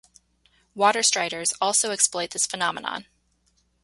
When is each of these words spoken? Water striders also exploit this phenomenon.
Water 0.73 1.03
striders 1.03 1.53
also 1.61 1.91
exploit 1.91 2.31
this 2.31 2.47
phenomenon. 2.47 3.05